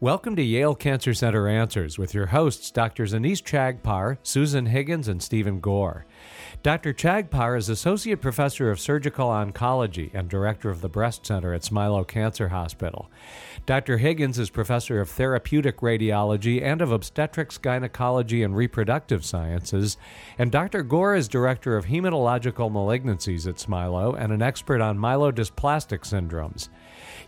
[0.00, 3.14] Welcome to Yale Cancer Center Answers with your hosts, Drs.
[3.14, 6.04] Anees Chagpar, Susan Higgins, and Stephen Gore.
[6.64, 6.92] Dr.
[6.92, 12.06] Chagpar is Associate Professor of Surgical Oncology and Director of the Breast Center at Smilow
[12.06, 13.08] Cancer Hospital.
[13.66, 13.98] Dr.
[13.98, 19.96] Higgins is Professor of Therapeutic Radiology and of Obstetrics, Gynecology, and Reproductive Sciences.
[20.36, 20.82] And Dr.
[20.82, 26.68] Gore is Director of Hematological Malignancies at Smilow and an expert on myelodysplastic syndromes.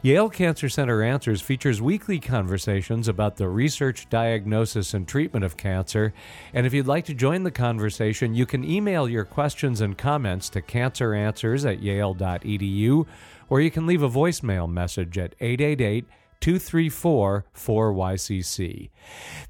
[0.03, 6.13] Yale Cancer Center Answers features weekly conversations about the research, diagnosis, and treatment of cancer.
[6.53, 10.49] And if you'd like to join the conversation, you can email your questions and comments
[10.51, 13.07] to canceranswers at yale.edu,
[13.49, 16.05] or you can leave a voicemail message at 888
[16.41, 18.91] 234 4YCC.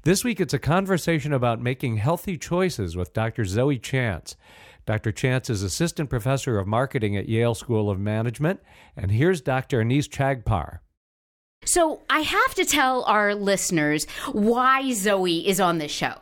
[0.03, 3.45] This week, it's a conversation about making healthy choices with Dr.
[3.45, 4.35] Zoe Chance.
[4.87, 5.11] Dr.
[5.11, 8.61] Chance is Assistant Professor of Marketing at Yale School of Management.
[8.95, 9.83] And here's Dr.
[9.83, 10.79] Anees Chagpar.
[11.65, 16.13] So, I have to tell our listeners why Zoe is on this show.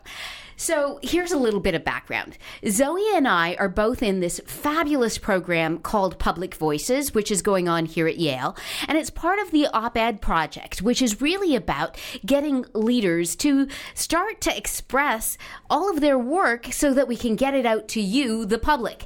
[0.58, 2.38] So here's a little bit of background.
[2.66, 7.68] Zoe and I are both in this fabulous program called Public Voices, which is going
[7.68, 8.56] on here at Yale.
[8.88, 13.68] And it's part of the op ed project, which is really about getting leaders to
[13.94, 15.36] start to express
[15.68, 19.04] all of their work so that we can get it out to you, the public.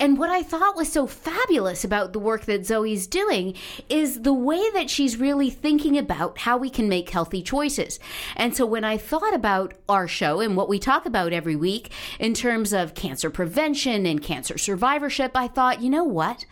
[0.00, 3.54] And what I thought was so fabulous about the work that Zoe's doing
[3.90, 8.00] is the way that she's really thinking about how we can make healthy choices.
[8.34, 11.92] And so when I thought about our show and what we talk about every week
[12.18, 16.46] in terms of cancer prevention and cancer survivorship, I thought, you know what?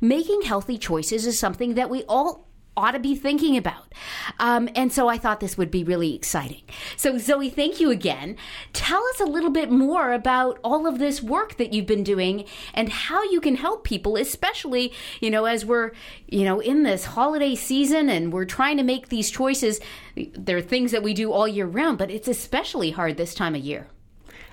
[0.00, 3.92] Making healthy choices is something that we all ought to be thinking about.
[4.38, 6.62] Um, and so I thought this would be really exciting.
[6.96, 8.36] So, Zoe, thank you again.
[8.72, 12.46] Tell us a little bit more about all of this work that you've been doing
[12.72, 15.92] and how you can help people, especially, you know, as we're,
[16.28, 19.78] you know, in this holiday season and we're trying to make these choices.
[20.16, 23.54] There are things that we do all year round, but it's especially hard this time
[23.54, 23.88] of year.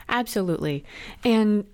[0.09, 0.83] Absolutely.
[1.23, 1.65] And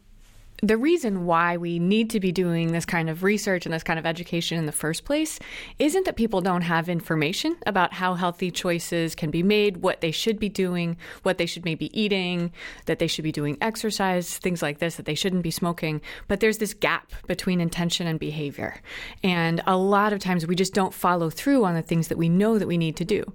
[0.62, 4.00] the reason why we need to be doing this kind of research and this kind
[4.00, 5.38] of education in the first place
[5.80, 10.12] isn't that people don't have information about how healthy choices can be made, what they
[10.12, 12.52] should be doing, what they should maybe eating,
[12.86, 16.02] that they should be doing exercise, things like this, that they shouldn't be smoking.
[16.28, 18.82] But there's this gap between intention and behavior.
[19.24, 22.30] And a lot of times we just don't follow through on the things that we
[22.30, 23.34] know that we need to do.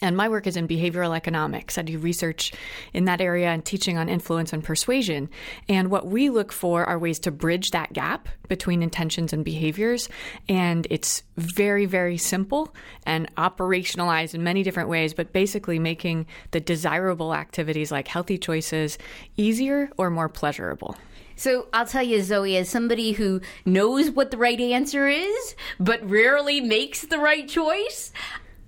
[0.00, 1.76] And my work is in behavioral economics.
[1.76, 2.52] I do research
[2.92, 5.28] in that area and teaching on influence and persuasion.
[5.68, 10.08] And what we look for are ways to bridge that gap between intentions and behaviors.
[10.48, 12.72] And it's very, very simple
[13.04, 18.98] and operationalized in many different ways, but basically making the desirable activities like healthy choices
[19.36, 20.96] easier or more pleasurable.
[21.34, 26.08] So I'll tell you, Zoe, as somebody who knows what the right answer is, but
[26.08, 28.12] rarely makes the right choice,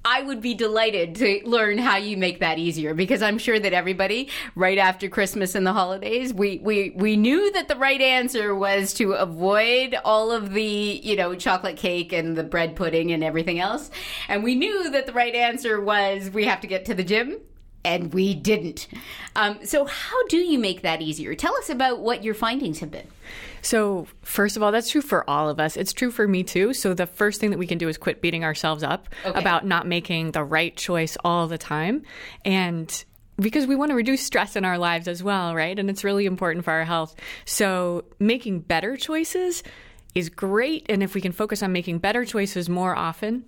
[0.04, 3.74] I would be delighted to learn how you make that easier because I'm sure that
[3.74, 8.54] everybody right after Christmas and the holidays we we we knew that the right answer
[8.54, 13.22] was to avoid all of the, you know, chocolate cake and the bread pudding and
[13.22, 13.90] everything else.
[14.28, 17.36] And we knew that the right answer was we have to get to the gym
[17.84, 18.88] and we didn't.
[19.36, 21.34] Um, so how do you make that easier?
[21.34, 23.06] Tell us about what your findings have been.
[23.62, 25.76] So, first of all, that's true for all of us.
[25.76, 26.72] It's true for me too.
[26.72, 29.38] So, the first thing that we can do is quit beating ourselves up okay.
[29.38, 32.02] about not making the right choice all the time.
[32.44, 33.04] And
[33.38, 35.78] because we want to reduce stress in our lives as well, right?
[35.78, 37.14] And it's really important for our health.
[37.44, 39.62] So, making better choices
[40.14, 40.86] is great.
[40.88, 43.44] And if we can focus on making better choices more often,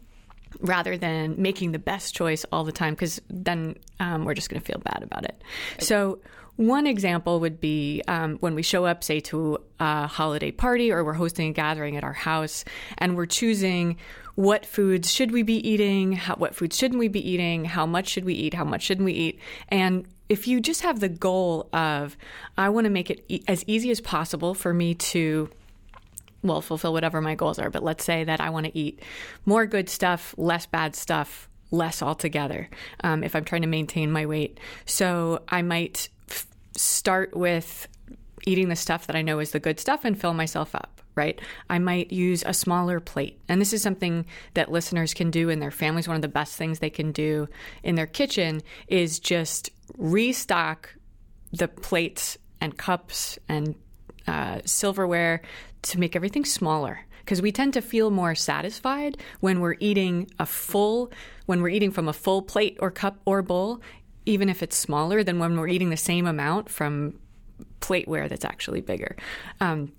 [0.61, 4.61] rather than making the best choice all the time, because then um, we're just going
[4.61, 5.43] to feel bad about it.
[5.75, 5.85] Okay.
[5.85, 6.21] So,
[6.57, 11.03] one example would be um, when we show up, say, to a holiday party or
[11.03, 12.65] we're hosting a gathering at our house
[12.99, 13.97] and we're choosing
[14.35, 18.09] what foods should we be eating, how, what foods shouldn't we be eating, how much
[18.09, 19.39] should we eat, how much shouldn't we eat.
[19.69, 22.17] And if you just have the goal of,
[22.57, 25.51] I want to make it e- as easy as possible for me to
[26.43, 27.71] well, fulfill whatever my goals are.
[27.71, 29.01] But let's say that I want to eat
[29.47, 32.69] more good stuff, less bad stuff, less altogether
[33.03, 34.59] um, if I'm trying to maintain my weight.
[34.85, 36.09] So I might
[36.77, 37.89] start with
[38.47, 41.41] eating the stuff that I know is the good stuff and fill myself up, right?
[41.71, 43.41] I might use a smaller plate.
[43.49, 46.09] And this is something that listeners can do in their families.
[46.09, 47.49] One of the best things they can do
[47.83, 50.95] in their kitchen is just restock
[51.53, 53.75] the plates and cups and
[54.27, 55.43] uh, silverware
[55.83, 60.47] to make everything smaller because we tend to feel more satisfied when we're eating a
[60.47, 61.13] full
[61.47, 63.81] when we're eating from a full plate or cup or bowl
[64.25, 67.19] even if it's smaller than when we're eating the same amount from
[67.81, 69.17] plateware that's actually bigger.
[69.61, 69.93] Um,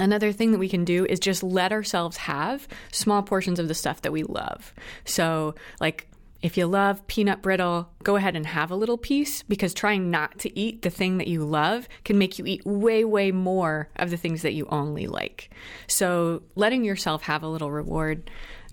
[0.00, 3.74] Another thing that we can do is just let ourselves have small portions of the
[3.74, 4.72] stuff that we love.
[5.04, 6.08] So, like
[6.42, 10.40] if you love peanut brittle, go ahead and have a little piece because trying not
[10.40, 14.10] to eat the thing that you love can make you eat way, way more of
[14.10, 15.50] the things that you only like.
[15.86, 18.28] So, letting yourself have a little reward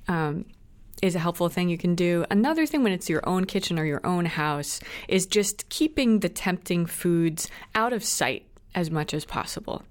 [0.07, 0.45] um,
[1.03, 2.25] is a helpful thing you can do.
[2.31, 6.29] Another thing when it's your own kitchen or your own house is just keeping the
[6.29, 9.83] tempting foods out of sight as much as possible.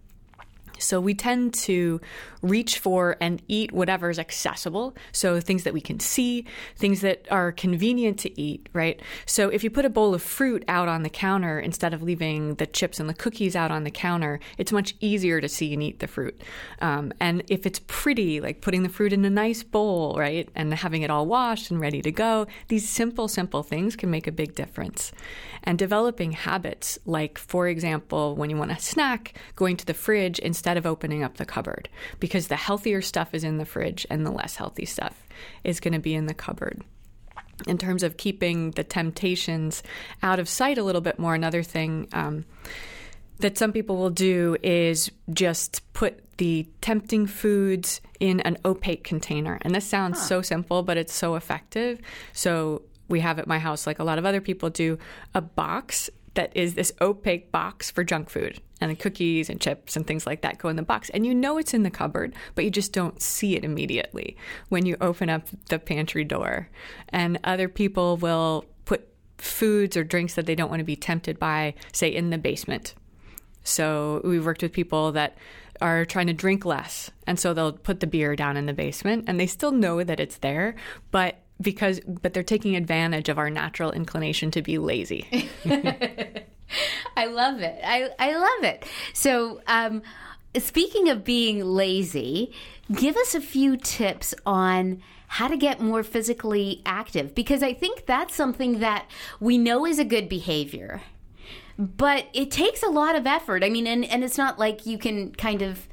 [0.79, 2.01] So we tend to
[2.43, 4.97] reach for and eat whatever is accessible.
[5.13, 6.47] So things that we can see,
[6.77, 9.01] things that are convenient to eat, right?
[9.27, 12.55] So if you put a bowl of fruit out on the counter instead of leaving
[12.57, 15.83] the chips and the cookies out on the counter, it's much easier to see and
[15.83, 16.41] eat the fruit.
[16.81, 20.49] Um, and if it's pretty, like putting the fruit in a nice bowl, right?
[20.55, 24.27] And having it all washed and ready to go, these simple, simple things can make
[24.27, 25.13] a big difference.
[25.65, 30.39] And developing habits, like, for example, when you want a snack, going to the fridge
[30.39, 31.89] instead of opening up the cupboard
[32.21, 35.27] because the healthier stuff is in the fridge and the less healthy stuff
[35.65, 36.83] is going to be in the cupboard.
[37.67, 39.83] In terms of keeping the temptations
[40.23, 42.45] out of sight a little bit more, another thing um,
[43.41, 49.59] that some people will do is just put the tempting foods in an opaque container.
[49.63, 50.25] And this sounds huh.
[50.25, 52.01] so simple, but it's so effective.
[52.33, 54.99] So we have at my house, like a lot of other people do,
[55.35, 60.07] a box that is this opaque box for junk food and cookies and chips and
[60.07, 62.65] things like that go in the box and you know it's in the cupboard but
[62.65, 64.37] you just don't see it immediately
[64.69, 66.69] when you open up the pantry door.
[67.09, 69.09] And other people will put
[69.39, 72.95] foods or drinks that they don't want to be tempted by say in the basement.
[73.65, 75.37] So we've worked with people that
[75.81, 79.25] are trying to drink less and so they'll put the beer down in the basement
[79.27, 80.77] and they still know that it's there
[81.11, 85.51] but because but they're taking advantage of our natural inclination to be lazy.
[87.17, 87.81] I love it.
[87.85, 88.85] I, I love it.
[89.13, 90.03] So, um,
[90.57, 92.53] speaking of being lazy,
[92.95, 98.07] give us a few tips on how to get more physically active because I think
[98.07, 101.03] that's something that we know is a good behavior.
[101.79, 103.63] But it takes a lot of effort.
[103.63, 105.87] I mean, and, and it's not like you can kind of,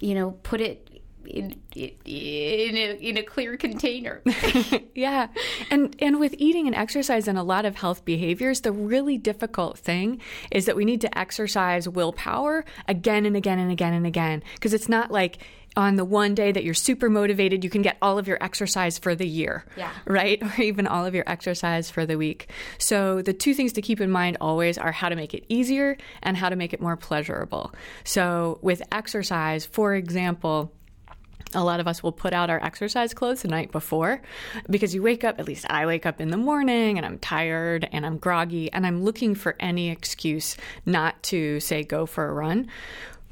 [0.00, 0.93] you know, put it
[1.26, 4.22] in in a, in a clear container.
[4.94, 5.28] yeah.
[5.70, 9.78] And and with eating and exercise and a lot of health behaviors, the really difficult
[9.78, 14.42] thing is that we need to exercise willpower again and again and again and again
[14.54, 15.38] because it's not like
[15.76, 18.98] on the one day that you're super motivated, you can get all of your exercise
[18.98, 19.64] for the year.
[19.76, 19.90] Yeah.
[20.06, 20.42] Right?
[20.54, 22.50] Or even all of your exercise for the week.
[22.78, 25.96] So, the two things to keep in mind always are how to make it easier
[26.22, 27.72] and how to make it more pleasurable.
[28.04, 30.72] So, with exercise, for example,
[31.54, 34.20] a lot of us will put out our exercise clothes the night before
[34.68, 37.88] because you wake up, at least I wake up in the morning and I'm tired
[37.92, 40.56] and I'm groggy and I'm looking for any excuse
[40.86, 42.68] not to say go for a run.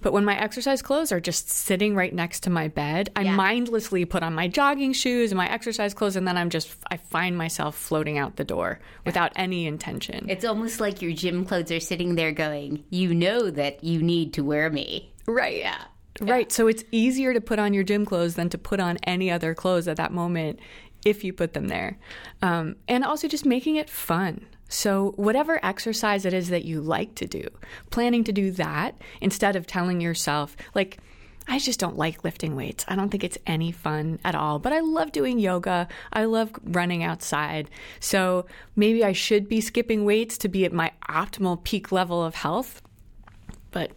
[0.03, 3.37] But when my exercise clothes are just sitting right next to my bed, I yeah.
[3.37, 6.97] mindlessly put on my jogging shoes and my exercise clothes, and then I'm just, I
[6.97, 10.29] find myself floating out the door without any intention.
[10.29, 14.35] It's almost like your gym clothes are sitting there going, You know that you need
[14.35, 15.13] to wear me.
[15.27, 15.59] Right.
[15.59, 15.85] Yeah.
[16.23, 16.53] Right.
[16.53, 19.55] So it's easier to put on your gym clothes than to put on any other
[19.55, 20.61] clothes at that moment
[21.05, 21.99] if you put them there.
[22.41, 24.47] Um, and also just making it fun.
[24.69, 27.47] So, whatever exercise it is that you like to do,
[27.91, 30.99] planning to do that instead of telling yourself, like,
[31.47, 32.85] I just don't like lifting weights.
[32.89, 34.59] I don't think it's any fun at all.
[34.59, 35.89] But I love doing yoga.
[36.13, 37.69] I love running outside.
[38.01, 38.47] So
[38.77, 42.81] maybe I should be skipping weights to be at my optimal peak level of health.
[43.73, 43.91] But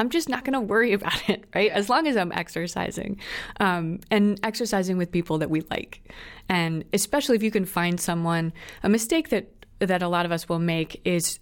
[0.00, 1.70] I'm just not going to worry about it, right?
[1.70, 3.20] As long as I'm exercising
[3.60, 6.02] um, and exercising with people that we like.
[6.48, 8.52] And especially if you can find someone,
[8.82, 11.38] a mistake that that a lot of us will make is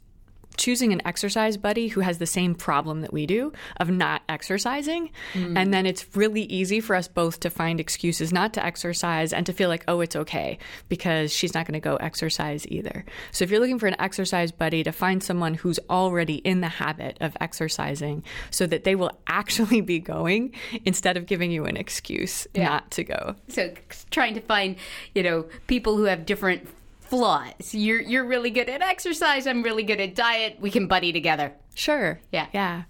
[0.59, 5.11] choosing an exercise buddy who has the same problem that we do of not exercising.
[5.35, 5.57] Mm.
[5.57, 9.47] And then it's really easy for us both to find excuses not to exercise and
[9.47, 13.05] to feel like, oh, it's okay because she's not going to go exercise either.
[13.33, 16.69] So if you're looking for an exercise buddy, to find someone who's already in the
[16.69, 21.77] habit of exercising so that they will actually be going instead of giving you an
[21.77, 22.69] excuse yeah.
[22.69, 23.37] not to go.
[23.49, 23.73] So
[24.11, 24.77] trying to find,
[25.15, 26.69] you know, people who have different
[27.09, 27.75] flaws.
[27.75, 29.47] You're you're really good at exercise.
[29.47, 30.59] I'm really good at diet.
[30.61, 31.53] We can buddy together.
[31.75, 32.21] Sure.
[32.33, 32.47] Yeah.
[32.53, 32.83] Yeah.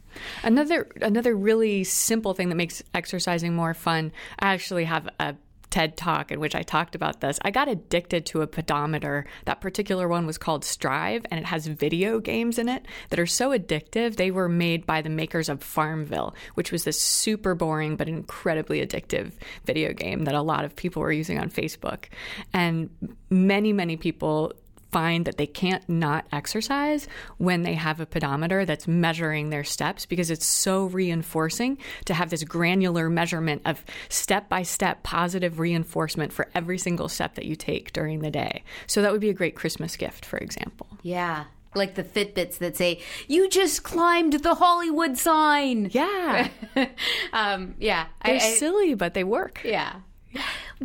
[0.42, 4.12] Another another really simple thing that makes exercising more fun.
[4.38, 5.34] I actually have a
[5.70, 7.38] TED talk in which I talked about this.
[7.42, 9.26] I got addicted to a pedometer.
[9.44, 13.26] That particular one was called Striiv, and it has video games in it that are
[13.26, 14.16] so addictive.
[14.16, 18.84] They were made by the makers of Farmville, which was this super boring but incredibly
[18.84, 19.32] addictive
[19.64, 22.06] video game that a lot of people were using on Facebook.
[22.52, 22.90] And
[23.30, 24.52] many, many people
[24.90, 30.06] find that they can't not exercise when they have a pedometer that's measuring their steps
[30.06, 36.32] because it's so reinforcing to have this granular measurement of step by step positive reinforcement
[36.32, 38.62] for every single step that you take during the day.
[38.86, 40.86] So that would be a great Christmas gift, for example.
[41.02, 41.44] Yeah.
[41.74, 45.90] Like the Fitbits that say, you just climbed the Hollywood sign.
[45.92, 46.48] Yeah.
[47.32, 48.06] um, yeah.
[48.24, 49.60] They're I, silly, but they work.
[49.64, 49.96] Yeah.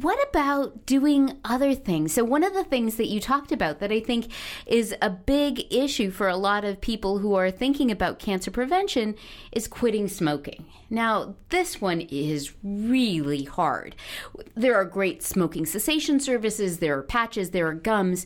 [0.02, 2.14] What about doing other things?
[2.14, 4.32] So, one of the things that you talked about that I think
[4.66, 9.16] is a big issue for a lot of people who are thinking about cancer prevention
[9.52, 10.66] is quitting smoking.
[10.90, 13.96] Now, this one is really hard.
[14.56, 18.26] There are great smoking cessation services, there are patches, there are gums.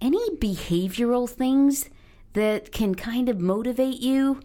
[0.00, 1.90] Any behavioral things
[2.32, 4.40] that can kind of motivate you?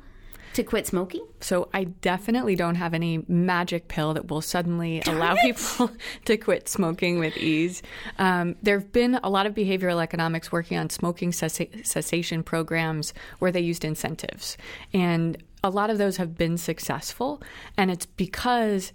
[0.57, 1.25] To quit smoking?
[1.39, 5.91] So I definitely don't have any magic pill that will suddenly allow people
[6.25, 7.83] to quit smoking with ease.
[8.17, 13.13] Um, there have been a lot of behavioral economics working on smoking cessa- cessation programs
[13.37, 14.57] where they used incentives.
[14.93, 17.39] And a lot of those have been successful.
[17.77, 18.91] And it's because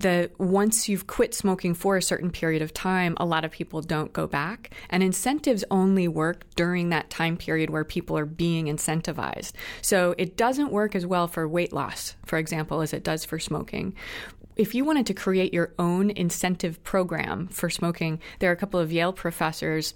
[0.00, 3.80] that once you've quit smoking for a certain period of time, a lot of people
[3.80, 4.70] don't go back.
[4.88, 9.52] And incentives only work during that time period where people are being incentivized.
[9.82, 13.38] So it doesn't work as well for weight loss, for example, as it does for
[13.38, 13.94] smoking
[14.56, 18.78] if you wanted to create your own incentive program for smoking, there are a couple
[18.78, 19.94] of Yale professors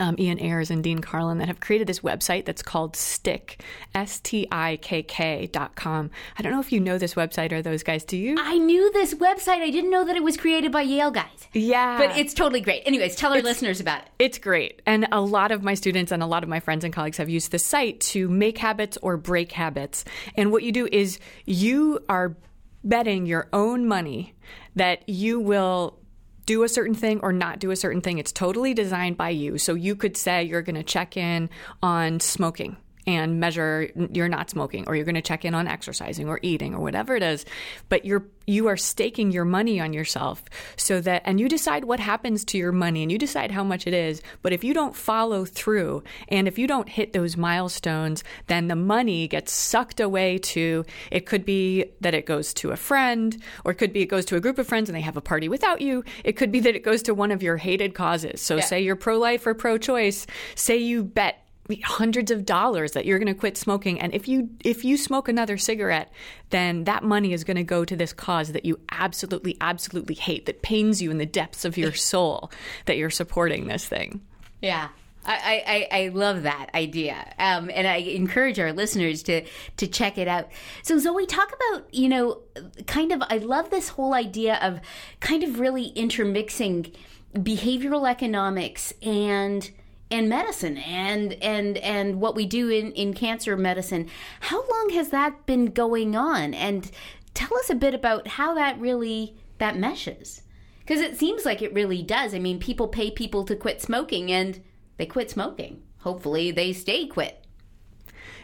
[0.00, 3.62] um, Ian Ayres and Dean Karlan that have created this website that's called Stick,
[3.94, 6.10] S T I K K dot com.
[6.38, 8.04] I don't know if you know this website or those guys.
[8.04, 8.36] Do you?
[8.38, 9.60] I knew this website.
[9.60, 11.48] I didn't know that it was created by Yale guys.
[11.52, 11.98] Yeah.
[11.98, 12.82] But it's totally great.
[12.86, 14.08] Anyways, tell our it's, listeners about it.
[14.18, 14.82] It's great.
[14.86, 17.28] And a lot of my students and a lot of my friends and colleagues have
[17.28, 20.04] used the site to make habits or break habits.
[20.36, 22.36] And what you do is you are
[22.84, 24.34] betting your own money
[24.76, 25.98] that you will
[26.46, 28.18] do a certain thing or not do a certain thing.
[28.18, 29.58] It's totally designed by you.
[29.58, 31.50] So you could say you're going to check in
[31.82, 32.76] on smoking
[33.06, 36.74] and measure you're not smoking or you're going to check in on exercising or eating
[36.74, 37.44] or whatever it is
[37.88, 40.44] but you're you are staking your money on yourself
[40.76, 43.86] so that and you decide what happens to your money and you decide how much
[43.86, 48.24] it is but if you don't follow through and if you don't hit those milestones
[48.48, 52.76] then the money gets sucked away to it could be that it goes to a
[52.76, 55.16] friend or it could be it goes to a group of friends and they have
[55.16, 57.94] a party without you it could be that it goes to one of your hated
[57.94, 58.62] causes so yeah.
[58.62, 61.45] say you're pro-life or pro-choice say you bet
[61.84, 65.28] hundreds of dollars that you're going to quit smoking and if you if you smoke
[65.28, 66.10] another cigarette
[66.50, 70.46] then that money is going to go to this cause that you absolutely absolutely hate
[70.46, 72.50] that pains you in the depths of your soul
[72.86, 74.20] that you're supporting this thing
[74.62, 74.88] yeah
[75.28, 79.44] I, I, I love that idea, um, and I encourage our listeners to
[79.76, 80.48] to check it out.
[80.84, 82.42] So Zoe, talk about you know,
[82.86, 83.22] kind of.
[83.28, 84.80] I love this whole idea of
[85.18, 86.92] kind of really intermixing
[87.34, 89.68] behavioral economics and
[90.10, 94.08] and medicine and and and what we do in in cancer medicine.
[94.40, 96.54] How long has that been going on?
[96.54, 96.90] And
[97.34, 100.42] tell us a bit about how that really that meshes.
[100.80, 102.34] Because it seems like it really does.
[102.34, 104.60] I mean people pay people to quit smoking and
[104.96, 105.82] they quit smoking.
[105.98, 107.44] Hopefully they stay quit.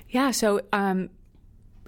[0.09, 1.11] Yeah so um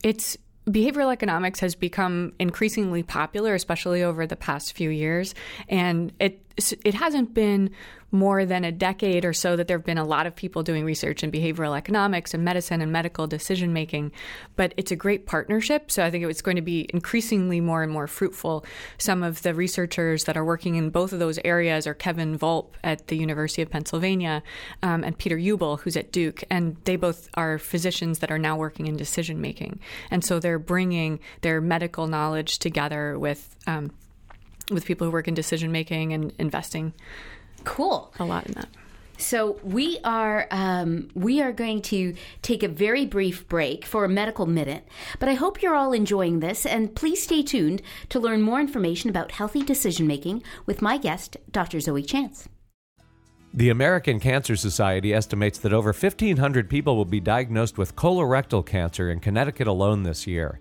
[0.05, 5.35] it's behavioral economics has become increasingly popular, especially over the past few years,
[5.69, 7.71] and it it hasn't been
[8.15, 10.85] more than a decade or so that there have been a lot of people doing
[10.85, 14.13] research in behavioral economics and medicine and medical decision making.
[14.55, 15.91] But it's a great partnership.
[15.91, 18.65] So I think it's going to be increasingly more and more fruitful.
[18.99, 22.75] Some of the researchers that are working in both of those areas are Kevin Volpp
[22.85, 24.43] at the University of Pennsylvania
[24.83, 26.45] um, and Peter Ubel, who's at Duke.
[26.51, 29.81] And they both are physicians that are now working in decision making.
[30.13, 33.57] And so they're bringing their medical knowledge together with.
[33.67, 33.91] Um,
[34.71, 36.93] with people who work in decision making and investing.
[37.65, 38.13] Cool.
[38.19, 38.69] A lot in that.
[39.17, 44.09] So we are um, we are going to take a very brief break for a
[44.09, 44.87] medical minute,
[45.21, 49.11] but I hope you're all enjoying this, and please stay tuned to learn more information
[49.11, 51.79] about healthy decision making with my guest, Dr.
[51.81, 52.49] Zoe Chance.
[53.57, 59.09] The American Cancer Society estimates that over 1,500 people will be diagnosed with colorectal cancer
[59.13, 60.59] in Connecticut alone this year.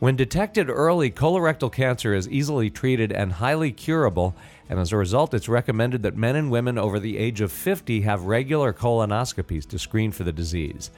[0.00, 4.34] When detected early, colorectal cancer is easily treated and highly curable,
[4.66, 8.00] and as a result, it's recommended that men and women over the age of 50
[8.00, 10.90] have regular colonoscopies to screen for the disease.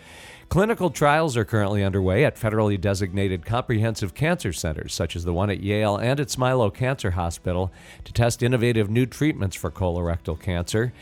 [0.52, 5.48] Clinical trials are currently underway at federally designated comprehensive cancer centers, such as the one
[5.48, 7.72] at Yale and at Smilow Cancer Hospital,
[8.04, 10.92] to test innovative new treatments for colorectal cancer.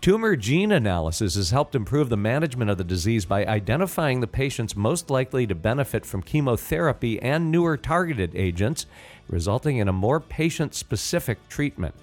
[0.00, 4.76] Tumor gene analysis has helped improve the management of the disease by identifying the patients
[4.76, 8.86] most likely to benefit from chemotherapy and newer targeted agents,
[9.26, 11.96] resulting in a more patient specific treatment.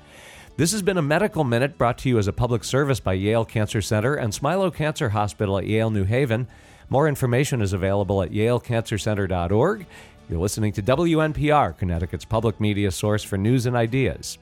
[0.57, 3.45] This has been a Medical Minute brought to you as a public service by Yale
[3.45, 6.49] Cancer Center and Smilow Cancer Hospital at Yale New Haven.
[6.89, 9.85] More information is available at yalecancercenter.org.
[10.29, 14.37] You're listening to WNPR, Connecticut's public media source for news and ideas.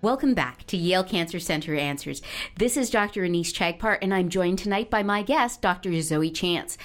[0.00, 2.22] Welcome back to Yale Cancer Center Answers.
[2.56, 3.22] This is Dr.
[3.22, 6.00] Anees Chagpar, and I'm joined tonight by my guest, Dr.
[6.00, 6.78] Zoe Chance.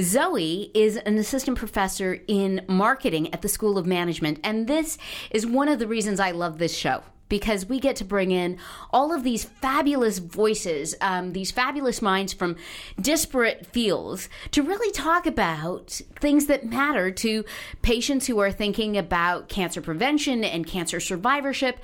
[0.00, 4.96] Zoe is an assistant professor in marketing at the School of Management, and this
[5.30, 8.58] is one of the reasons I love this show because we get to bring in
[8.92, 12.56] all of these fabulous voices, um, these fabulous minds from
[13.00, 17.42] disparate fields to really talk about things that matter to
[17.80, 21.78] patients who are thinking about cancer prevention and cancer survivorship.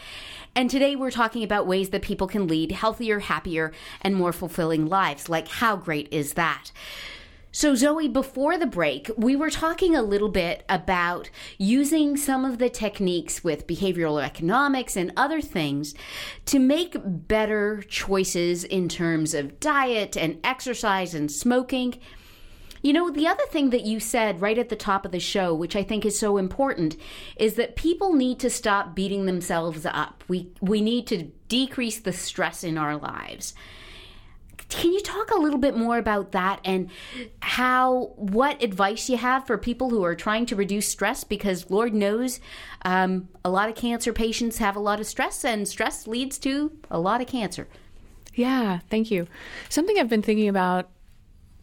[0.55, 4.85] And today we're talking about ways that people can lead healthier, happier, and more fulfilling
[4.87, 5.31] lives.
[5.31, 6.73] Like, how great is that?
[7.51, 12.59] So, Zoe, before the break, we were talking a little bit about using some of
[12.59, 15.95] the techniques with behavioral economics and other things
[16.45, 21.99] to make better choices in terms of diet and exercise and smoking.
[22.83, 25.55] You know, the other thing that you said right at the top of the show,
[25.55, 26.97] which I think is so important,
[27.37, 30.23] is that people need to stop beating themselves up.
[30.29, 33.55] We we need to decrease the stress in our lives.
[34.69, 36.91] Can you talk a little bit more about that and
[37.41, 41.25] how, what advice you have for people who are trying to reduce stress?
[41.25, 42.41] Because Lord knows
[42.83, 46.73] um, a lot of cancer patients have a lot of stress, and stress leads to
[46.91, 47.67] a lot of cancer.
[48.35, 49.27] Yeah, thank you.
[49.69, 50.91] Something I've been thinking about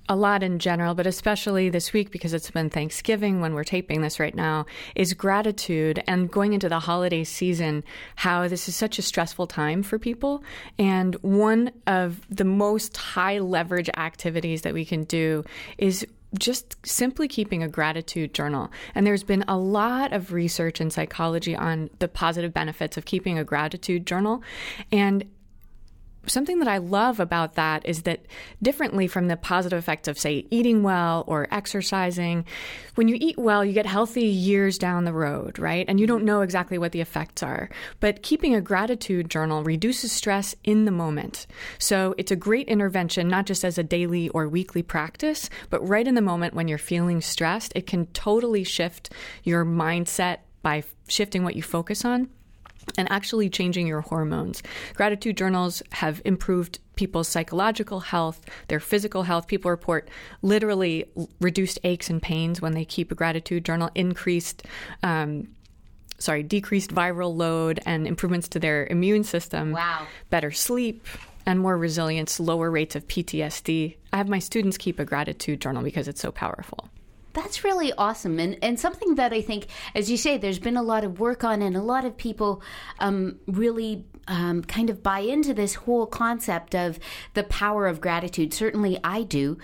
[0.07, 4.01] a lot in general, but especially this week because it's been Thanksgiving when we're taping
[4.01, 7.83] this right now, is gratitude and going into the holiday season,
[8.15, 10.43] how this is such a stressful time for people.
[10.77, 15.43] And one of the most high leverage activities that we can do
[15.77, 16.05] is
[16.38, 18.71] just simply keeping a gratitude journal.
[18.93, 23.38] And there's been a lot of research in psychology on the positive benefits of keeping
[23.38, 24.43] a gratitude journal.
[24.91, 25.24] And
[26.27, 28.25] something that I love about that is that
[28.62, 32.46] differently from the positive effects of, say, eating well or exercising,
[32.96, 35.86] when you eat well, you get healthy years down the road, right?
[35.88, 37.70] And you don't know exactly what the effects are.
[38.00, 41.48] But keeping a gratitude journal reduces stress in the moment.
[41.79, 46.07] So it's a great intervention, not just as a daily or weekly practice, but right
[46.07, 49.11] in the moment when you're feeling stressed, it can totally shift
[49.44, 52.29] your mindset by shifting what you focus on
[52.98, 54.63] and actually changing your hormones.
[54.93, 59.48] Gratitude journals have improved people's psychological health, their physical health.
[59.48, 60.09] People report
[60.41, 61.05] literally
[61.41, 64.63] reduced aches and pains when they keep a gratitude journal, increased.
[65.03, 65.50] Um,
[66.17, 69.71] sorry, decreased viral load and improvements to their immune system.
[69.71, 70.07] Wow.
[70.29, 71.05] Better sleep
[71.45, 73.98] and more resilience, lower rates of PTSD.
[74.13, 76.89] I have my students keep a gratitude journal because it's so powerful.
[77.35, 80.81] That's really awesome, and and something that I think, as you say, there's been a
[80.81, 82.63] lot of work on, and a lot of people
[83.00, 86.98] um, really um, kind of buy into this whole concept of
[87.33, 88.53] the power of gratitude.
[88.53, 89.57] Certainly, I do.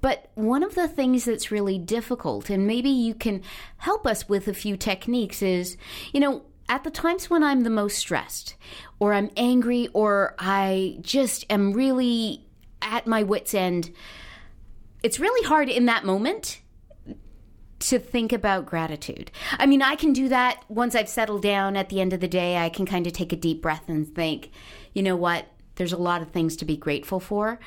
[0.00, 3.42] But one of the things that's really difficult, and maybe you can
[3.78, 5.76] help us with a few techniques, is
[6.12, 8.54] you know, at the times when I'm the most stressed,
[9.00, 12.46] or I'm angry, or I just am really
[12.80, 13.90] at my wits' end,
[15.02, 16.60] it's really hard in that moment
[17.80, 19.30] to think about gratitude.
[19.58, 22.28] I mean, I can do that once I've settled down at the end of the
[22.28, 22.56] day.
[22.56, 24.50] I can kind of take a deep breath and think,
[24.92, 25.46] you know what?
[25.76, 27.58] There's a lot of things to be grateful for.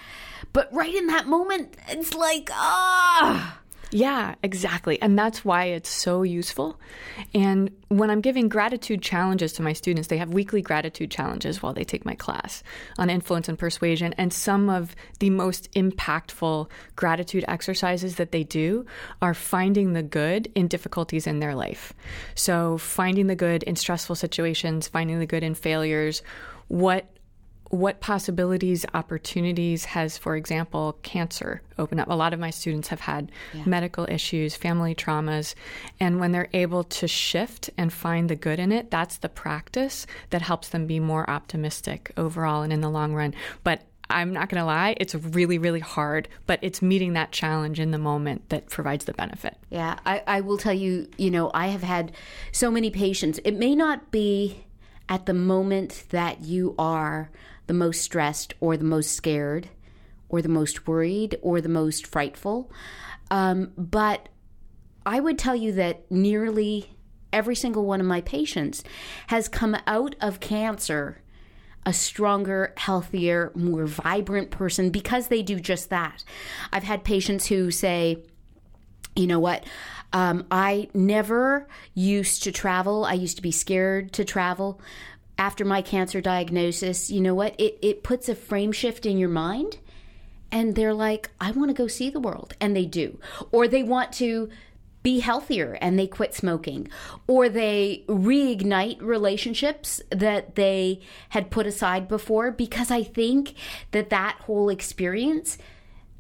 [0.54, 3.60] But right in that moment, it's like, ah.
[3.94, 5.00] Yeah, exactly.
[5.04, 6.80] And that's why it's so useful.
[7.36, 11.74] And when I'm giving gratitude challenges to my students, they have weekly gratitude challenges while
[11.74, 12.64] they take my class
[12.98, 14.14] on influence and persuasion.
[14.18, 18.88] And some of the most impactful gratitude exercises that they do
[19.22, 21.94] are finding the good in difficulties in their life.
[22.34, 26.24] So, finding the good in stressful situations, finding the good in failures.
[26.68, 27.06] What
[27.74, 32.08] what possibilities, opportunities has, for example, cancer opened up?
[32.08, 33.64] A lot of my students have had yeah.
[33.66, 35.56] medical issues, family traumas,
[36.00, 40.06] and when they're able to shift and find the good in it, that's the practice
[40.30, 43.34] that helps them be more optimistic overall and in the long run.
[43.64, 47.80] But I'm not going to lie, it's really, really hard, but it's meeting that challenge
[47.80, 49.58] in the moment that provides the benefit.
[49.72, 52.12] Yeah, I, I will tell you, you know, I have had
[52.52, 53.40] so many patients.
[53.44, 54.64] It may not be
[55.10, 57.32] at the moment that you are
[57.68, 59.70] the most stressed or the most scared
[60.30, 62.72] or the most worried or the most frightful.
[63.32, 64.30] Um, but
[65.06, 66.90] I would tell you that nearly
[67.32, 68.84] every single one of my patients
[69.28, 71.20] has come out of cancer
[71.86, 76.24] a stronger, healthier, more vibrant person because they do just that.
[76.72, 78.24] I've had patients who say,
[79.16, 79.66] you know what?
[80.14, 83.04] Um, I never used to travel.
[83.04, 84.80] I used to be scared to travel
[85.38, 87.60] after my cancer diagnosis, you know what?
[87.60, 89.78] It it puts a frame shift in your mind
[90.54, 92.54] and they're like, I want to go see the world.
[92.62, 93.20] And they do.
[93.52, 94.50] Or they want to
[95.02, 96.90] be healthier and they quit smoking.
[97.26, 103.56] Or they reignite relationships that they had put aside before because I think
[103.92, 105.58] that that whole experience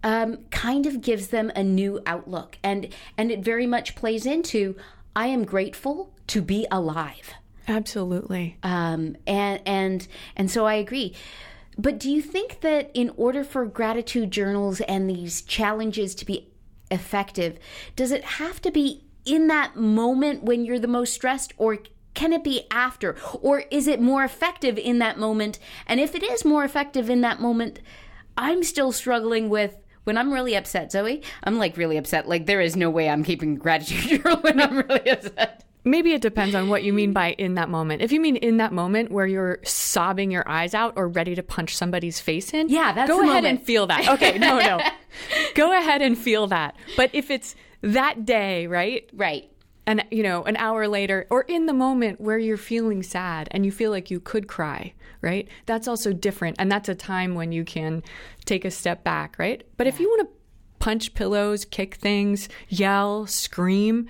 [0.01, 2.57] um, kind of gives them a new outlook.
[2.63, 4.75] And, and it very much plays into
[5.15, 7.35] I am grateful to be alive.
[7.67, 8.57] Absolutely.
[8.63, 11.15] Um, and and and so I agree.
[11.77, 16.51] But do you think that in order for gratitude journals and these challenges to be
[16.91, 17.57] effective,
[17.95, 21.79] does it have to be in that moment when you're the most stressed, or
[22.13, 25.57] can it be after, or is it more effective in that moment?
[25.87, 27.79] And if it is more effective in that moment,
[28.37, 32.27] I'm still struggling with when I'm really upset, Zoe, I'm like really upset.
[32.27, 35.63] Like there is no way I'm keeping gratitude journal when I'm really upset.
[35.85, 38.01] Maybe it depends on what you mean by in that moment.
[38.01, 41.43] If you mean in that moment where you're sobbing your eyes out or ready to
[41.43, 43.45] punch somebody's face in, Yeah, that's go ahead moment.
[43.59, 44.07] and feel that.
[44.07, 44.79] Okay, no, no.
[45.55, 46.75] go ahead and feel that.
[46.95, 49.09] But if it's that day, right?
[49.13, 49.49] Right.
[49.85, 53.65] And you know, an hour later or in the moment where you're feeling sad and
[53.65, 55.49] you feel like you could cry, right?
[55.65, 58.03] That's also different and that's a time when you can
[58.45, 59.67] take a step back, right?
[59.75, 60.35] But if you want to
[60.79, 64.07] punch pillows, kick things, yell, scream,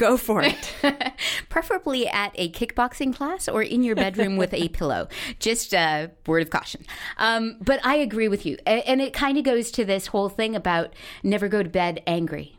[0.00, 0.74] go for it.
[1.50, 5.08] preferably at a kickboxing class or in your bedroom with a pillow.
[5.38, 6.84] Just a word of caution.
[7.18, 8.56] Um, but I agree with you.
[8.66, 12.58] And it kind of goes to this whole thing about never go to bed angry,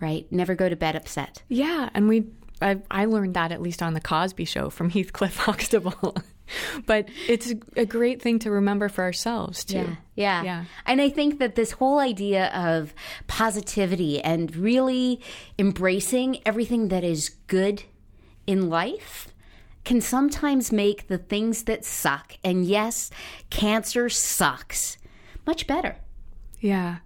[0.00, 0.30] right?
[0.32, 1.42] Never go to bed upset.
[1.48, 2.26] Yeah, and we
[2.60, 6.16] I, I learned that at least on the Cosby Show from Heathcliff Huxtable.
[6.86, 9.76] but it's a great thing to remember for ourselves too.
[9.76, 10.42] Yeah, yeah.
[10.42, 10.64] Yeah.
[10.86, 12.94] And I think that this whole idea of
[13.26, 15.20] positivity and really
[15.58, 17.84] embracing everything that is good
[18.46, 19.28] in life
[19.84, 23.10] can sometimes make the things that suck, and yes,
[23.50, 24.96] cancer sucks,
[25.46, 25.96] much better.
[26.60, 26.98] Yeah.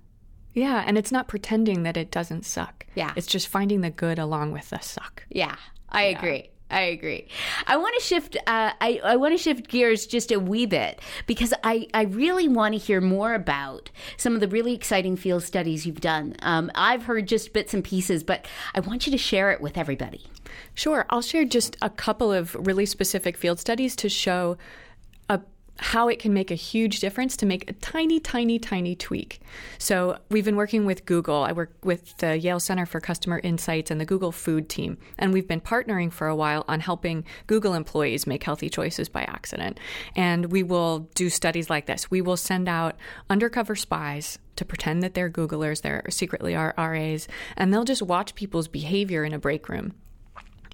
[0.54, 2.86] Yeah, and it's not pretending that it doesn't suck.
[2.94, 3.12] Yeah.
[3.16, 5.24] It's just finding the good along with the suck.
[5.28, 5.56] Yeah,
[5.88, 6.50] I agree.
[6.70, 7.26] I agree.
[7.66, 8.36] I want to shift.
[8.46, 12.46] Uh, I I want to shift gears just a wee bit because I I really
[12.46, 16.36] want to hear more about some of the really exciting field studies you've done.
[16.42, 19.78] Um, I've heard just bits and pieces, but I want you to share it with
[19.78, 20.26] everybody.
[20.74, 21.06] Sure.
[21.10, 24.58] I'll share just a couple of really specific field studies to show
[25.78, 29.40] how it can make a huge difference to make a tiny, tiny, tiny tweak.
[29.78, 31.42] So, we've been working with Google.
[31.44, 34.98] I work with the Yale Center for Customer Insights and the Google Food team.
[35.18, 39.22] And we've been partnering for a while on helping Google employees make healthy choices by
[39.22, 39.78] accident.
[40.16, 42.10] And we will do studies like this.
[42.10, 42.96] We will send out
[43.30, 48.34] undercover spies to pretend that they're Googlers, they're secretly our RAs, and they'll just watch
[48.34, 49.94] people's behavior in a break room.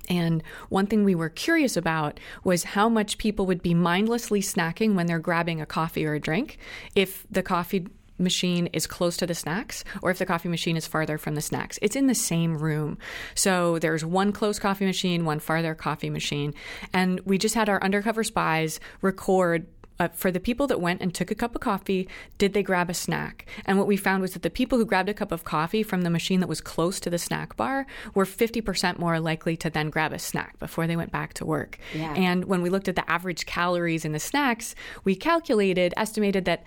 [0.09, 4.95] And one thing we were curious about was how much people would be mindlessly snacking
[4.95, 6.59] when they're grabbing a coffee or a drink
[6.95, 7.87] if the coffee
[8.19, 11.41] machine is close to the snacks or if the coffee machine is farther from the
[11.41, 11.79] snacks.
[11.83, 12.99] It's in the same room.
[13.35, 16.55] So there's one close coffee machine, one farther coffee machine.
[16.93, 19.67] And we just had our undercover spies record
[19.99, 22.91] uh, for the people that went and took a cup of coffee, did they grab
[22.91, 23.47] a snack?
[23.65, 26.03] And what we found was that the people who grabbed a cup of coffee from
[26.03, 29.91] the machine that was close to the snack bar were 50% more likely to then
[29.91, 31.79] grab a snack before they went back to work.
[31.95, 32.15] Yeah.
[32.15, 36.65] And when we looked at the average calories in the snacks, we calculated, estimated that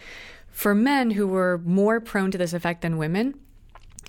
[0.49, 3.35] for men who were more prone to this effect than women,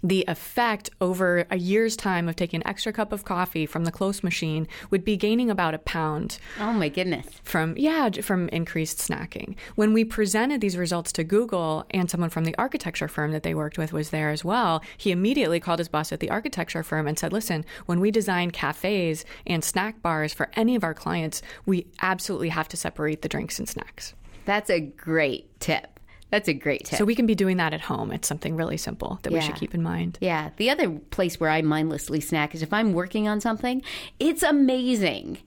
[0.02, 3.90] the effect over a year's time of taking an extra cup of coffee from the
[3.92, 7.26] close machine would be gaining about a pound Oh my goodness.
[7.42, 12.44] from yeah from increased snacking when we presented these results to google and someone from
[12.44, 15.88] the architecture firm that they worked with was there as well he immediately called his
[15.88, 20.32] boss at the architecture firm and said listen when we design cafes and snack bars
[20.32, 24.70] for any of our clients we absolutely have to separate the drinks and snacks That's
[24.70, 25.97] a great tip.
[26.30, 26.98] That's a great tip.
[26.98, 29.54] so we can be doing that at home it's something really simple that we should
[29.56, 30.50] keep in mind yeah.
[30.56, 33.82] The other place where I mindlessly snack is if I'm working on something,
[34.18, 35.38] it's amazing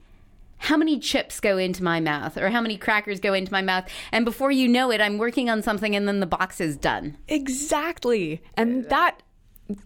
[0.58, 3.88] how many chips go into my mouth or how many crackers go into my mouth.
[4.12, 7.16] And before you know it, I'm working on something and then the box is done.
[7.28, 8.42] Exactly.
[8.56, 9.22] And that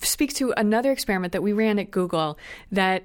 [0.00, 2.38] speaks to another experiment that we ran at Google
[2.72, 3.04] that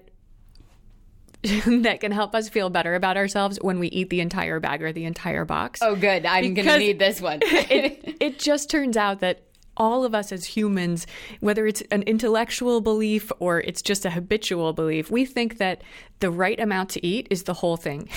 [1.82, 4.94] that can help us feel better about ourselves when we eat the entire bag or
[4.94, 5.82] the entire box.
[5.82, 6.26] Oh, good.
[6.26, 7.40] I'm going to need this one.
[7.44, 9.42] it, it just turns out that
[9.76, 11.08] all of us as humans,
[11.40, 15.82] whether it's an intellectual belief or it's just a habitual belief, we think that
[16.20, 18.08] the right amount to eat is the whole thing.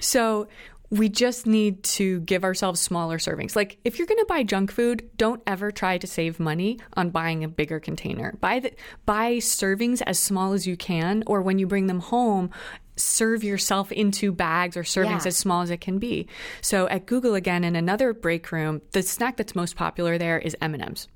[0.00, 0.48] so
[0.92, 3.56] we just need to give ourselves smaller servings.
[3.56, 7.08] Like if you're going to buy junk food, don't ever try to save money on
[7.08, 8.36] buying a bigger container.
[8.42, 8.72] Buy the
[9.06, 12.50] buy servings as small as you can or when you bring them home,
[12.96, 15.28] serve yourself into bags or servings Yeah.
[15.28, 16.26] as small as it can be.
[16.60, 20.54] So at Google again in another break room, the snack that's most popular there is
[20.60, 21.08] M&Ms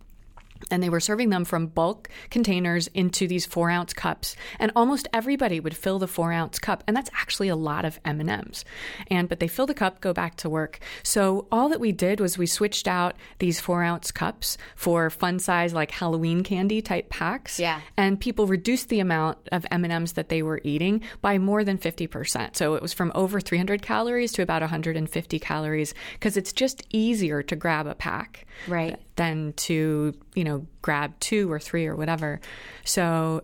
[0.70, 4.36] and they were serving them from bulk containers into these four ounce cups.
[4.58, 7.98] And almost everybody would fill the four ounce cup and that's actually a lot of
[8.04, 8.64] m&ms
[9.10, 10.78] and but they fill the cup go back to work.
[11.02, 15.38] So all that we did was we switched out these four ounce cups for fun
[15.38, 17.58] size like halloween candy type packs.
[17.58, 17.80] Yeah.
[17.96, 22.56] and people reduced the amount of m&ms that they were eating by more than 50%
[22.56, 27.42] so it was from over 300 calories to about 150 calories because it's just easier
[27.42, 28.46] to grab a pack.
[28.68, 28.98] Right.
[29.16, 32.40] Than to, you know, grab two or three or whatever.
[32.84, 33.42] So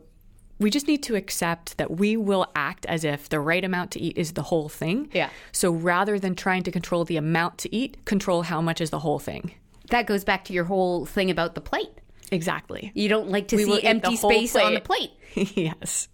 [0.59, 4.01] we just need to accept that we will act as if the right amount to
[4.01, 5.11] eat is the whole thing.
[5.13, 5.29] Yeah.
[5.51, 9.01] So rather than trying to control the amount to eat, control how much is the
[9.01, 9.55] whole thing.
[9.89, 11.91] That goes back to your whole thing about the plate.
[12.31, 12.93] Exactly.
[12.95, 15.11] You don't like to We see empty space on the plate.
[15.35, 16.09] yes.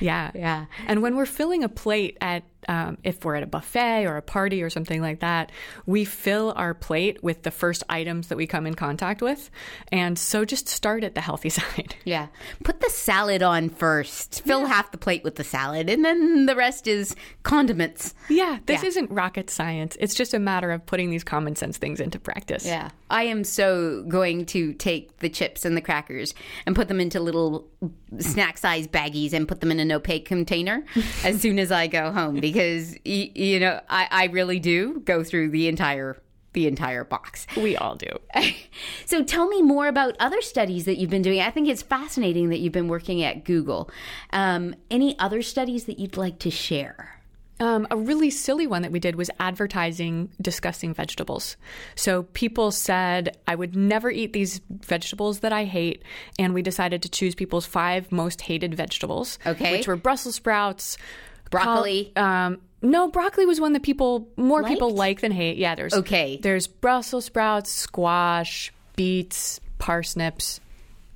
[0.00, 0.30] Yeah.
[0.34, 0.66] Yeah.
[0.86, 4.22] And when we're filling a plate at, um, if we're at a buffet or a
[4.22, 5.50] party or something like that,
[5.86, 9.50] we fill our plate with the first items that we come in contact with.
[9.90, 11.96] And so just start at the healthy side.
[12.04, 12.28] Yeah.
[12.64, 14.42] Put the salad on first.
[14.44, 18.14] Fill half the plate with the salad, and then the rest is condiments.
[18.28, 18.88] Yeah, this Yeah.
[18.88, 19.96] isn't rocket science.
[19.98, 22.64] It's just a matter of putting these common sense things into practice.
[22.64, 22.90] Yeah.
[23.10, 26.32] I am so going to take the chips and the crackers
[26.66, 27.68] and put them into little
[28.20, 30.84] snack size baggies and put them in an opaque container
[31.24, 32.59] as soon as I go home because,
[33.06, 36.20] y- you know, I, I really do go through the entire
[36.52, 37.46] the entire box.
[37.56, 38.08] We all do.
[39.06, 41.40] So tell me more about other studies that you've been doing.
[41.40, 43.90] I think it's fascinating that you've been working at Google.
[44.32, 47.20] Um, any other studies that you'd like to share?
[47.58, 51.56] Um, a really silly one that we did was advertising disgusting vegetables.
[51.94, 56.02] So people said, I would never eat these vegetables that I hate.
[56.38, 59.38] And we decided to choose people's five most hated vegetables.
[59.44, 59.72] Okay.
[59.72, 60.96] Which were Brussels sprouts,
[61.50, 62.12] Broccoli.
[62.14, 65.58] col- um, no, broccoli was one that people, more people like than hate.
[65.58, 65.92] Yeah, there's.
[65.92, 66.38] Okay.
[66.42, 70.60] There's Brussels sprouts, squash, beets, parsnips,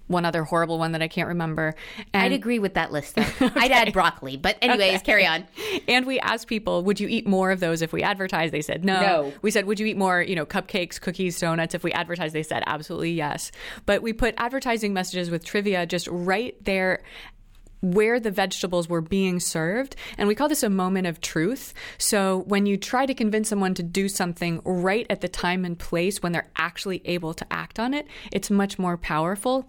[0.06, 1.74] one other horrible one that I can't remember.
[2.12, 3.14] And I'd agree with that list.
[3.14, 3.24] Though.
[3.40, 5.46] I'd add broccoli, but anyways, carry on.
[5.88, 8.52] And we asked people, would you eat more of those if we advertised?
[8.52, 9.00] They said no.
[9.00, 9.32] No.
[9.40, 11.74] We said, would you eat more, you know, cupcakes, cookies, donuts?
[11.74, 13.50] If we advertised, they said absolutely yes.
[13.86, 17.02] But we put advertising messages with trivia just right there
[17.84, 19.94] where the vegetables were being served.
[20.16, 21.74] And we call this a moment of truth.
[21.98, 25.78] So when you try to convince someone to do something right at the time and
[25.78, 29.66] place when they're actually able to act on it, it's much more powerful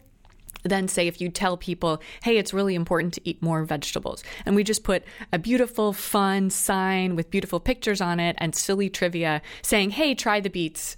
[0.63, 4.23] than say if you tell people, hey, it's really important to eat more vegetables.
[4.45, 8.89] And we just put a beautiful, fun sign with beautiful pictures on it and silly
[8.89, 10.95] trivia saying, hey, try the beets.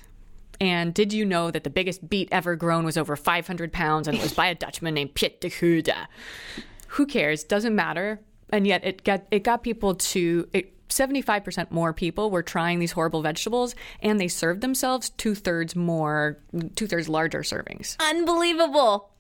[0.60, 4.18] And did you know that the biggest beet ever grown was over 500 pounds and
[4.18, 5.94] it was by a Dutchman named Piet de Goede?
[6.98, 7.44] Who cares?
[7.44, 8.20] Doesn't matter.
[8.50, 12.94] And yet it got it got people to it, 75% more people were trying these
[12.94, 16.40] horrible vegetables and they served themselves two thirds more,
[16.76, 17.98] two thirds larger servings.
[18.00, 19.12] Unbelievable.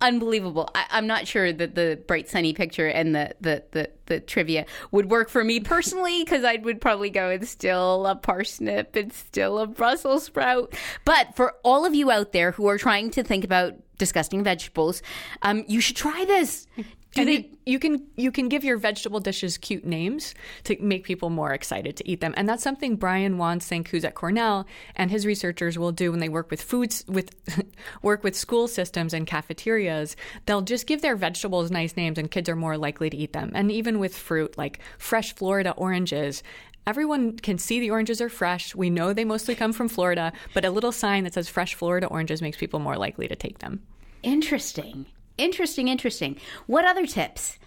[0.00, 0.70] Unbelievable.
[0.74, 4.64] I, I'm not sure that the bright sunny picture and the, the, the, the trivia
[4.90, 9.16] would work for me personally because I would probably go, it's still a parsnip, it's
[9.18, 10.74] still a Brussels sprout.
[11.04, 15.02] But for all of you out there who are trying to think about disgusting vegetables,
[15.42, 16.66] um, you should try this.
[17.12, 20.32] Do and they, you, you can you can give your vegetable dishes cute names
[20.64, 24.14] to make people more excited to eat them, and that's something Brian Wansink, who's at
[24.14, 27.34] Cornell, and his researchers will do when they work with foods with
[28.02, 30.14] work with school systems and cafeterias.
[30.46, 33.50] They'll just give their vegetables nice names, and kids are more likely to eat them.
[33.56, 36.42] And even with fruit, like fresh Florida oranges.
[36.86, 38.74] Everyone can see the oranges are fresh.
[38.74, 42.06] We know they mostly come from Florida, but a little sign that says fresh Florida
[42.06, 43.82] oranges makes people more likely to take them.
[44.22, 45.06] Interesting.
[45.40, 46.36] Interesting, interesting.
[46.66, 47.58] What other tips?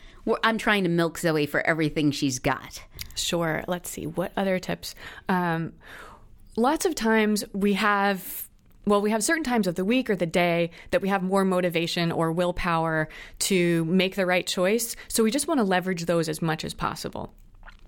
[0.44, 2.84] I'm trying to milk Zoe for everything she's got.
[3.16, 3.64] Sure.
[3.68, 4.06] Let's see.
[4.06, 4.96] What other tips?
[5.28, 5.74] Um,
[6.56, 8.48] lots of times we have.
[8.86, 11.46] Well, we have certain times of the week or the day that we have more
[11.46, 13.08] motivation or willpower
[13.40, 14.96] to make the right choice.
[15.08, 17.34] So we just want to leverage those as much as possible.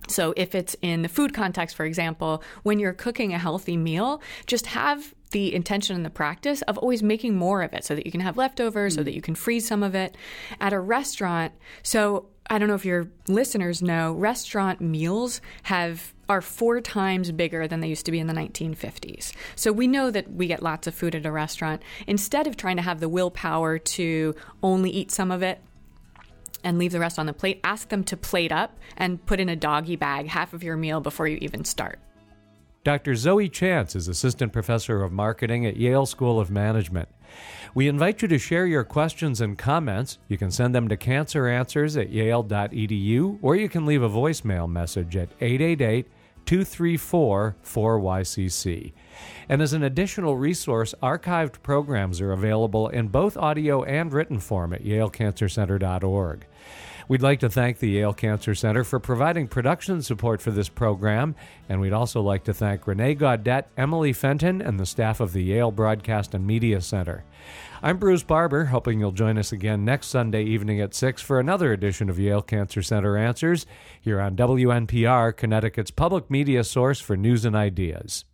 [0.07, 4.21] So, if it's in the food context, for example, when you're cooking a healthy meal,
[4.45, 8.05] just have the intention and the practice of always making more of it so that
[8.05, 9.05] you can have leftovers, so mm.
[9.05, 10.15] that you can freeze some of it.
[10.61, 16.41] At a restaurant, so I don't know if your listeners know, restaurant meals have are
[16.41, 19.31] four times bigger than they used to be in the 1950s.
[19.55, 21.83] So we know that we get lots of food at a restaurant.
[22.07, 25.61] Instead of trying to have the willpower to only eat some of it,
[26.65, 29.47] and leave the rest on the plate, ask them to plate up and put in
[29.47, 31.99] a doggy bag half of your meal before you even start.
[32.83, 33.15] Dr.
[33.15, 37.09] Zoe Chance is Assistant Professor of Marketing at Yale School of Management.
[37.73, 40.19] We invite you to share your questions and comments.
[40.27, 45.15] You can send them to canceranswers at yale.edu or you can leave a voicemail message
[45.15, 46.07] at 888
[46.45, 48.93] 234 4YCC.
[49.47, 54.73] And as an additional resource, archived programs are available in both audio and written form
[54.73, 56.45] at yalecancercenter.org.
[57.07, 61.35] We'd like to thank the Yale Cancer Center for providing production support for this program,
[61.69, 65.43] and we'd also like to thank Renee Gaudette, Emily Fenton, and the staff of the
[65.43, 67.23] Yale Broadcast and Media Center.
[67.83, 71.71] I'm Bruce Barber, hoping you'll join us again next Sunday evening at 6 for another
[71.71, 73.67] edition of Yale Cancer Center Answers
[74.01, 78.25] here on WNPR, Connecticut's public media source for news and ideas.